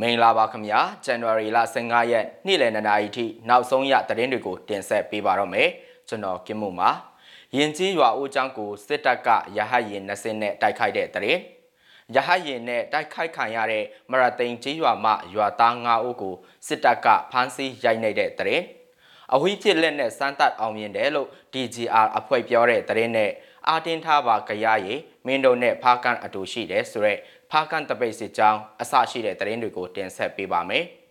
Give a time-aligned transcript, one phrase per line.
[0.00, 5.68] မင်္ဂလာပါခင်ဗျာဇန်နဝါရီလ15ရက်နေ့လယ်2နာရီထိနောက်ဆုံးရသတင်းတွေကိုတင်ဆက်ပေးပါတော့မယ်
[6.08, 6.90] ကျွန်တော်ကင်မုံပါ
[7.56, 11.40] ရင်ကြီးရွာဦးချောင်းကိုစစ်တပ်ကရဟတ်ရင်20နဲ့တိုက်ခိုက်တဲ့သတင်း
[12.14, 16.34] ရဟတ်ရင်နဲ့တိုက်ခိုက်ခံရတဲ့မရသိန်ကြီးရွာမှရွာသား9ဦးကို
[16.66, 18.64] စစ်တပ်ကဖမ်းဆီးရိုက်နှိပ်တဲ့သတင်း
[19.34, 23.30] အဝိဖြစ်လက်နဲ့စမ်းသပ်အောင်မြင်တယ်လို့ DGR အဖွဲ့ပြောတဲ့သတင်းနဲ့
[23.68, 24.94] အာတင်ထားပါကြရရေ
[25.26, 27.18] မင်းတို့နဲ့ဖားကန်အတူရှိတယ်ဆိုရက်
[27.50, 30.84] ဖားကန်တပိတ်စစ်ကြောင်းအစရှိတဲ့သတင်းတွေကိုတင်ဆက်ပေးပါမယ်။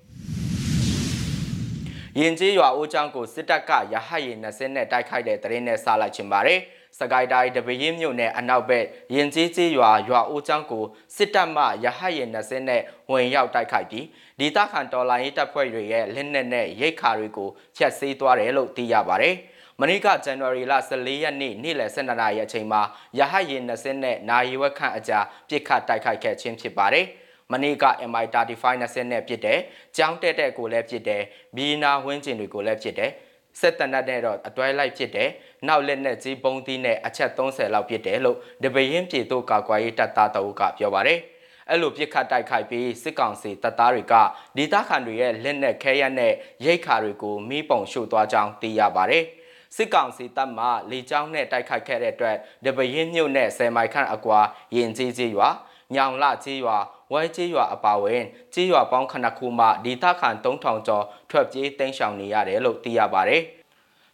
[2.20, 6.60] ရင်ကျေးရွာအိုးချောင်းကိုစစ်တပ်ကရဟတ်ရင်20နဲ့တိုက်ခိုက်တဲ့သတင်းနဲ့စလိုက်ချင်ပါတယ်။
[7.00, 8.86] စကိုင်းတိုင်းတပရင်းမြို့နယ်အနောက်ဘက်
[9.16, 10.84] ရင်ကျေးကျေးရွာရွာအိုးချောင်းကို
[11.16, 14.06] စစ်တပ်မှရဟတ်ရင်20နဲ့ဝင်ရောက်တိုက်ခိုက်ပြီး
[14.40, 19.36] ဒေသခံတော်လိုင်းရေးတပ်ဖွဲ့တွေရဲ့လက်နက်နဲ့ရိတ်ခါတွေကိုဖျက်ဆီးသွားတယ်လို့သိရပါတယ်။
[19.82, 22.82] မနေ့ကဇန်နဝါရီလ14ရက်နေ့နေ့လယ်12နာရီအချိန်မှာ
[23.20, 27.06] ရဟတ်ယာဉ်20နဲ့နာရီဝက်ခန့်အကြာပြစ်ခတ်တိုက်ခိုက်ခဲ့ခြင်းဖြစ်ပါတယ်။
[27.52, 29.60] မနေ့က MI35 20နဲ့ပြစ်တယ်။
[29.98, 31.22] ကြောင်းတက်တဲ့ကိုလည်းပြစ်တယ်။
[31.56, 33.12] ဘီနာဝင်းကျင်တွေကိုလည်းပြစ်တယ်။
[33.60, 35.30] စစ်တနတ်နဲ့တော့အတွဲလိုက်ဖြစ်တယ်။
[35.68, 41.20] နောက်လက်နဲ့ကြီးပုံးသီးနဲ့အချက်30လောက်ဖြစ်တယ်လို့တပရင်ပြည်သူ့ကာကွယ်ရေးတပ်သားတအုပ်ကပြောပါတယ်။
[41.70, 44.14] အဲ့လိုပြစ်ခတ်တိုက်ခိုက်ပြီးစစ်ကောင်စီတပ်သားတွေက
[44.58, 46.34] ဒေသခံတွေရဲ့လက်နက်ခဲယက်နဲ့
[46.66, 49.26] ရိတ်ခါတွေကိုမိပုံရှို့သွားကြောင်းသိရပါတယ်။
[49.76, 54.40] စစ်ကောင်စီတပ်မှလေကြောင်းနဲ့တိုက်ခိုက်ခဲ့တဲ့အတွက်ဒပရင်မြို့နယ်ဆယ်မိုင်ခန့်အကွာ
[54.76, 55.50] ရင်ကြီးကြီးရွာ
[55.96, 56.78] ညောင်လကြီးရွာ
[57.12, 63.44] ဝဲကြီးရွာအပါဝင်ကြီးရွာပေါင်းခဏခုမှဒေသခံ3000ကျော်ထွက်ပြေးတိမ်းရှောင်နေရတယ်လို့သိရပါတယ်။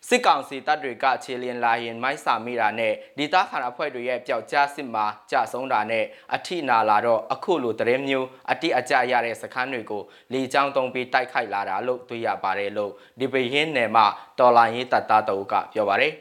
[0.08, 6.06] စစ်ကောင်စီတပ်တွေကခြေလျင်လာရင်မိုင်းစာမိတာနဲ့ဒေသခံအဖွဲ့တွေရဲ့ပျောက်ကြားစစ်မှာကြာဆုံးတာနဲ့
[6.36, 14.06] အထိနာလာတော့အခုလိုတရင်မျိုးအတိအကျရတဲ့စခန်းတွေကိုလေကြောင်းသုံးပြီးတိုက်ခိုက်လာတာလို့တွေ့ရပါတယ်လို့ဒီပရင်းနယ်မှာ
[14.40, 16.14] တော်လိုင်းရေးတပ်သားတို့ကပြောပါတယ်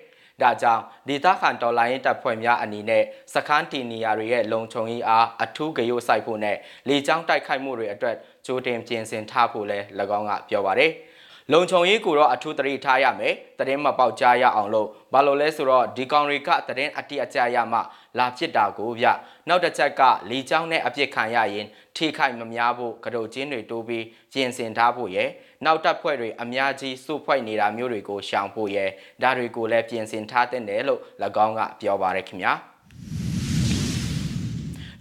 [0.43, 3.03] ဒါကြောင့်ဒေသခံတော်လိုင်းရေးတပ်ဖွဲ့များအနေနဲ့
[3.35, 6.57] စခန်းတီနီယာတွေရဲ့လုံခြုံရေးအားအထူးကြိုးစိုက်ဖို့နဲ့
[6.89, 9.85] လေကြောင်းတိုက်ခိုက်မှုတွေအတွက်ကြိုတင်ပြင်ဆင်ထားဖို့လည်း၎
[10.19, 10.93] င်းကပြောပါတယ်။
[11.53, 17.79] လုံခြုံရေးကိုတော့အထူးသတိထားရမယ်တရင်မပေါက်ကြားရအောင်လို့ဘာလို့လဲဆိုတော့ဒီကောင်တွေကတရင်အတိအကျရမှ
[18.19, 19.07] လာဖြစ်တာကိုဗျ
[19.49, 21.67] နောက်တစ်ချက်ကလီချောင်းနဲ့အပြစ်ခံရရင်
[21.97, 25.29] ထိခိုက်မများဖို့ကတုတ်ချင်းတွေတိုးပြီးကျင်စင်ထားဖို့ရယ်
[25.65, 28.91] နောက်တပ်ဖွဲ့တွေအများကြီးစုဖွဲ့နေတာမျိုးတွေကိုရှောင်ဖို့ရယ်
[29.23, 31.01] ဒါတွေကိုလည်းပြင်ဆင်ထားတဲ့တယ်လို့၎
[31.45, 32.53] င်းကပြောပါရခင်ဗျာ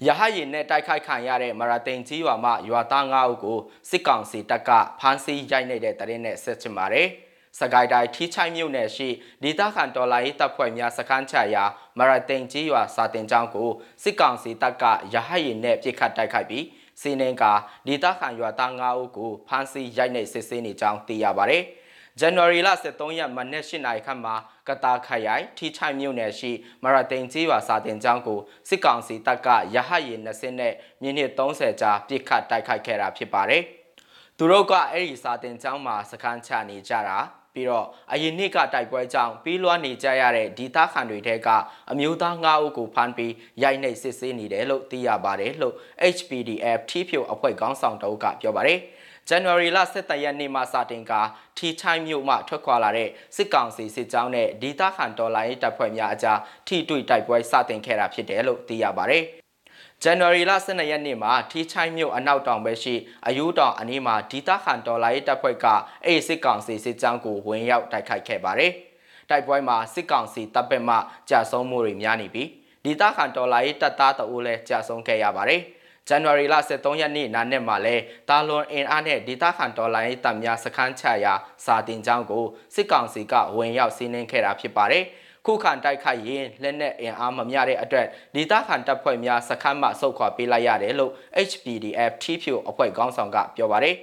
[0.06, 3.60] ရဟရင်နဲ့တိုက်ခိုက်ခံရတဲ့မရာတိန်ကြီးရွာမှရွာသား9ဦးကို
[3.90, 4.70] စစ်ကောင်စီတပ်က
[5.00, 7.08] ဖမ်းဆီးရိုက်နေတဲ့တရင်နဲ့ဆက်ချင်ပါတယ်။
[7.60, 9.10] စကိုင်းတိုင်းထီချိုင်းမြို့နယ်ရှိ
[9.44, 11.64] ဒေသခံတော်လိုင်းတပ်ဖွဲ့များစခန်းချရာ
[11.98, 13.70] မရာတိန်ကြီးရွာစာတင်ကျောင်းကို
[14.04, 16.66] စစ်ကောင်စီတပ်ကရဟရင်နဲ့ပြစ်ခတ်တိုက်ခိုက်ပြီး
[17.02, 17.44] စီနင်းက
[17.88, 21.64] ဒေသခံရွာသား9ဦးကိုဖမ်းဆီးရိုက်နှိပ်စစ်ဆေးနေကြောင်းသိရပါတယ်။
[22.20, 24.36] ဇန်နဝါရီလ23ရက်မနက်8နာရီခန့်မှာ
[24.68, 26.52] ကတာခရိုင်ထီချိုင်မြို့နယ်ရှိ
[26.84, 33.64] မရတိန်ကြီးရွာစာတင်ကျောင်းကိုစစ်ကောင်စီတပ်ကရဟတ်ရည်20နဲ့မိနစ်30ကြာပစ်ခတ်တိုက်ခိုက်ခဲ့တာဖြစ်ပါတယ်။
[34.38, 37.18] သူတို့ကအဲ့ဒီစာတင်ကျောင်းမှာစခန်းချနေကြတာ
[37.54, 41.48] ပြီးတော့အရင်နှစ်ကတိုက်ပွဲကြောင့်ပြီးလွှားနေကြရတဲ့ဒီသားခံတွေထဲက
[41.92, 45.76] အမျိုးသား9ဦးကိုဖမ်းပြီးရိုက်နှိပ်စစ်ဆေးနေတယ်လို့သိရပါတယ်လို့
[46.16, 48.80] HPDF ထီးဖြိုအဖွဲ့ခေါင်းဆောင်တအုပ်ကပြောပါတယ်။
[49.30, 51.14] ဇန်နဝါရီလ17ရက်နေ့မှစတင်က
[51.58, 59.24] ထီချိုင်းမြို့မှထွက်ခွာလာတဲ့စစ်ကောင်စီစစ်ကြောင်းနဲ့ဒေသခံတော်လိုင်းတပ်ဖွဲ့များအကြားထိတွေ့တိုက်ပွဲစတင်ခဲ့တာဖြစ်တယ်လို့သိရပါတယ်။
[60.04, 62.96] ဇန်နဝါရီလ12ရက်နေ့မှာထီချိုင်းမြို့အနောက်တောင်ဘက်ရှိ
[63.28, 65.66] အယူတောင်အနီးမှာဒေသခံတော်လိုင်းတပ်ဖွဲ့က
[66.06, 68.72] အဲ့စစ်ကောင်စီစစ်ကြောင်းကိုဝင်ရောက်တိုက်ခိုက်ခဲ့ပါတယ်။
[69.30, 70.96] တိုက်ပွဲမှာစစ်ကောင်စီတပ်ဘက်မှ
[71.30, 72.50] ကြာဆုံးမှုတွေများနေပြီး
[72.86, 75.62] ဒေသခံတော်လိုင်းတပ်သားတအုပ်လည်းကြာဆုံးခဲ့ရပါတယ်။
[76.08, 77.96] ဇန်နဝါရီလ23ရက်နေ့နာနဲ့မှာလဲ
[78.30, 81.34] တာလွန်အင်အားနဲ့ဒေတာခန်ဒေါ်လာရေးတပ်များစခန်းချရာ
[81.66, 82.46] စာတင်ကြောင်းကို
[82.76, 85.04] စစ်ကောင်စီကဝင်ရောက်စီးနင်းခဲ့တာဖြစ်ပါတယ်
[85.46, 91.12] ခုခံတိုက်ခိုက်ရင်လက်နက်အင်အားမမျှတဲ့အတွက်ဒေတာခန်တပ်ဖွဲ့များစခန်းမှဆုတ်ခွာပေးလိုက်ရတယ်လို့
[91.50, 93.96] HPDF ထီးဖြူအဖွဲ့ခေါင်းဆောင်ကပြောပါတယ်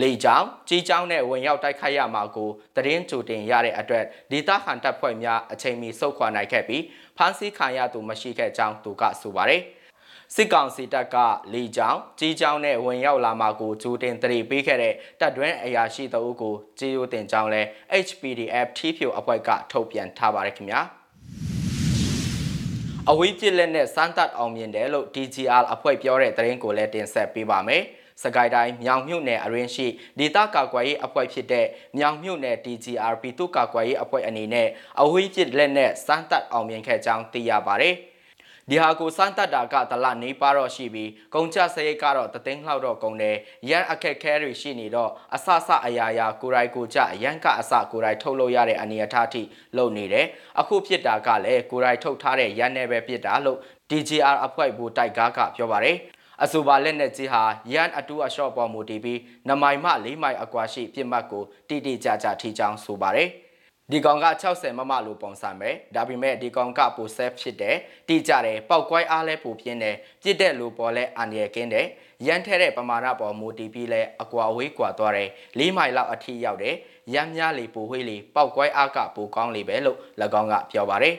[0.00, 6.82] လေကြောင်းကြီးကြောင်းနဲ့ဝင်ရောက်တိုက်ခိုက်ရမှာကိုတရင်ကြိုတင်ရတဲ့အတွက်ဒေတာခန်တပ်ဖွဲ့များအချိန်မီဆုတ်ခွာနိုင်ခဲ့ပြီး
[7.16, 9.62] ဖမ်းဆီးခံရသူမရှိခဲ့ကြောင်းသူကဆိုပါတယ်။
[10.34, 11.16] စစ်ကောင်စီတပ်က
[11.52, 17.62] လေကြောင်းကြီးကြောင်းနဲ့ဝင်ရောက်လာမှာကိုဂျူတင်တရီပေးခဲ့တဲ့တပ်တွင်းအရာရှိတအုပ်ကိုကြေးရိုးတင်ကြောင်းလဲ
[18.06, 20.80] HPDF ထီးဖြိုအဖွဲ့ကထုတ်ပြန်ထားပါတယ်ခင်ဗျာ
[23.10, 27.82] အဝေးပြစ်လက်နဲ့စမ်းသပ်အောင်မြင်တယ်လို့ DGR အဖွဲ့ပြောတဲ့သတင်းကိုလည်းတင်ဆက်ပေးပါမယ်။
[28.22, 29.86] စကိုင်းတိုင်းမြောင်မြို့နယ်အရင်ရှိ
[30.18, 31.66] ဒေသကာကွယ်ရေးအဖွဲ့ဖြစ်တဲ့
[31.98, 34.68] မြောင်မြို့နယ် DGR ပြည်သူ့ကာကွယ်ရေးအဖွဲ့အနေနဲ့
[35.02, 37.94] အဝေးပြစ်လက်နဲ့စမ်းသပ်အောင်မြင်ခဲ့ကြောင်းသိရပါတယ်။
[38.70, 43.36] ဒီဟာကိုစမ်းတက်တာကတလနေပါတော့ရှိပြီးကုံချစရိတ်ကတော့တသိန်းလောက်တော့ကုန်တယ်
[43.68, 49.42] ရန်အခက်ခဲတွေရှိနေတော့အဆဆအရာရာကိုရိုက်ကိုကြရန်ကအစကိုရိုက်ထုတ်လို့ရတဲ့အနေအထားထိ
[49.76, 50.26] လုပ်နေတယ်
[50.60, 53.58] အခုဖြစ်တာကလည်းကိုရိုက်ထုတ်ထားတဲ့ရန်နယ်ပဲဖြစ်တာလို့
[53.90, 55.96] DGR အဖွဲ့ဘူတိုက်ကားကပြောပါတယ်
[56.42, 57.42] အဆိုပါလက်နက်ကြီးဟာ
[57.72, 63.28] ရန်အတူအလျှော့ပေါ်မူတည်ပြီးနမိုင်မှ၄မိုင်အကွာရှိပြစ်မှတ်ကိုတိတိကျကျထိချောင်းဆိုပါတယ်
[63.92, 67.76] ဒီကောင်က60မမလို့ပုံစံပဲဒါပေမဲ့ဒီကောင်ကပိုဆဲဖြစ်တယ်
[68.08, 71.86] တိကျတယ်ပောက်ကွဲအားလဲပိုပြင်းတယ်ပြစ်တဲ့လူပေါ်လဲအန်ရကင်းတယ်
[72.26, 75.28] ရန်ထဲတဲ့ပမာဏပေါ်မူတည်ပြီးလဲအကွာဝေးကွာသွားတယ်
[75.58, 76.76] ၄မိုင်လောက်အထိရောက်တယ်
[77.14, 79.98] ရမ်းများလေပိုဝေးလေပောက်ကွဲအားကပိုကောင်းလေပဲလို့၎
[80.40, 81.14] င်းကပြောပါတယ်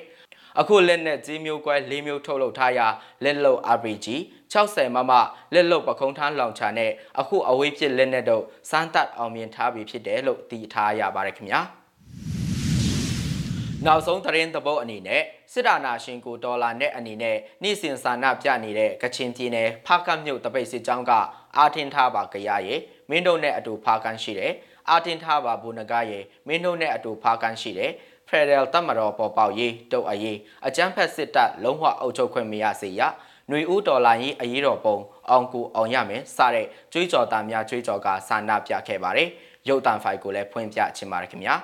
[0.60, 2.80] အခုလက်နဲ့ကြီးမျိုးကွဲ၄မျိုးထုတ်လုပ်ထားရ
[3.24, 4.08] လက်လုံ RPG
[4.54, 5.12] 60မမ
[5.54, 11.77] လက်လုံပခုံးထမ်းလောင်ချာနဲ့အခုအဝေးဖြစ်လက်နဲ့တော့စမ်းသပ်အောင်မြင်ထားပြီဖြစ်တယ်လို့သိထားရပါတယ်ခင်ဗျာ
[13.86, 15.22] နောက်ဆုံးသတင်းသဘောအနေနဲ့
[15.54, 21.12] စစ်တာနာရှင်ကိုဒေါ်လာနဲ့အနေနဲ့နှိစင်စာနာပြနေတဲ့ကချင်ပြည်နယ်ဖားကတ်မြို့တပိတ်စစ်ကြောင်းက
[21.58, 22.80] အာထင်ထားပါကြရရဲ့
[23.10, 24.54] မင်းတို့နဲ့အတူဖားကန်ရှိတယ်
[24.90, 27.92] အာတင်ထားပါဘူနဂရဲ့မင်းတို့နဲ့အတူဖားကန်ရှိတယ်
[28.28, 30.38] ဖရယ်ဒယ်တမတော်ပေါ်ပေါက်ရေးတုတ်အရေး
[30.68, 34.98] အကြမ်းဖက်စစ်တပ်လုံးဝအုပ်ချုပ်ခွင့်မရစေရຫນွေဦးဒေါ်လာရေးအရေးတော်ပုံ
[35.30, 39.30] အောင်ကူအောင်ရမယ်စတဲ့ကြွေးကြော်သားများကြွေးကြော်ကစာနာပြခဲ့ပါတယ်
[39.68, 41.58] ရုပ်တံဖိုင်ကိုလည်းဖွင့်ပြချင်ပါတယ်ခင်ဗျာ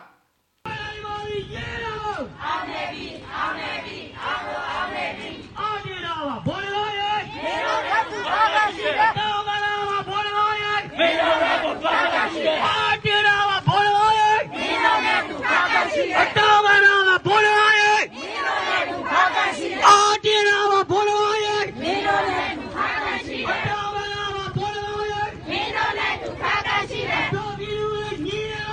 [2.44, 5.30] အောင်နေပြီအောင်နေပြီအောင်ကိုအောင်နေပြီ
[5.60, 9.74] အောင်နေတော့ဘောလရောရဲ့မေတော်ကသူဘာကရှိတယ်တော်ကလာ
[10.07, 16.94] ဘောလရောရဲ့မေတော်ကသူဘာကရှိတယ်အောင်နေတော့ဘောလရောရဲ့မေတော်ကသူဘာကရှိတယ်တော်ကလာ
[17.25, 24.24] ဘောလရောရဲ့မေတော်ကသူဘာကရှိတယ်အောင်နေတော့ဘောလရောရဲ့မေတော်ကသူဘာကရှိတယ်တော်ကလာ
[24.57, 27.88] ဘောလရောရဲ့မေတော်ကသူဘာကရှိတယ်တော်ပြီလူ
[28.25, 28.68] ညီတယ်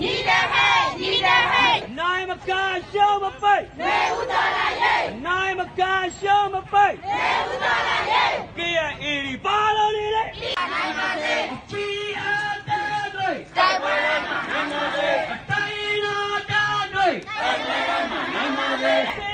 [0.00, 2.52] ညီတယ်ဟဲ့ညီတယ်ဟဲ့နိုင်မ က
[2.92, 5.82] ရှုံးမပိတ်နေဦးတော်လာရဲ့နိုင်မက
[6.18, 8.70] ရှုံးမပိတ်နေဦးတော်လာရဲ့ကဲ
[9.02, 10.24] အီဒီပါလို့နေလေ
[10.72, 11.36] နိုင်ပါစေ
[11.70, 11.86] ချီ
[12.20, 13.94] အားတဲ့တွေတိုက်ပွဲ
[14.26, 15.10] မှာနိုင်ပါစေ
[15.50, 16.16] တိုင်းနာ
[16.50, 16.64] တာ
[16.94, 17.08] တွေ
[17.38, 17.78] တိုက်ပွဲ
[18.10, 19.30] မှာနိုင်ပါစေကဲ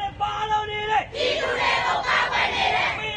[0.00, 3.12] အီပါလို့နေလေဒီလူတွေကိုကာကွယ်နေတယ်ဒီ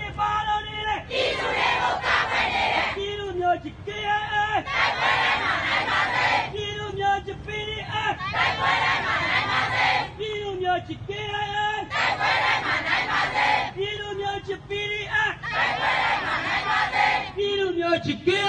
[0.00, 5.12] အီပါလို့နေလေဒီလူတွေကိုကာကွယ်နေတယ်ဒီလူမျိုးချစ်ကဲတိုက်ပွဲ
[5.42, 9.88] မှာနိုင်ပါစေဒီလူမျိုးချစ်ပီဒီအားတိုက်ပွဲမှာနိုင်ပါစေ
[10.18, 12.32] ဒီလူမျိုးချစ်ကဲတိုက်ပွဲ
[12.64, 15.92] မှာနိုင်ပါစေဒီလူမျိုးချစ်ပီဒီအားတိုက်ပွဲ
[16.24, 17.06] မှာနိုင်ပါစေ
[17.36, 17.66] ဒီလူ
[17.96, 18.42] မျိုးချစ်ကဲ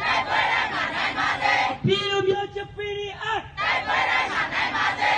[0.00, 0.42] တိုက်ပွဲ
[0.72, 1.54] မှာနိုင်ပါစေ
[1.86, 3.98] ဒီလူမျိုးချစ်ပီဒီအားတိုက်ပွဲ
[4.32, 5.12] မှာနိုင်ပါစေ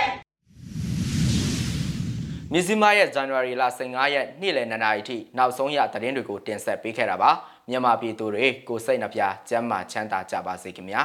[2.53, 7.31] မြစည်းမရဲ့ဇန်နဝါရီလ15ရက်နေ့လယ်2နာရီထိနောက်ဆုံးရသတင်းတွေကိုတင်ဆက်ပေးခဲ့တာပါ
[7.69, 11.01] မြန်မာပြည်သူတွေကိုစိတ်နှပြကျန်းမာချမ်းသာကြပါစေခင်ဗျာ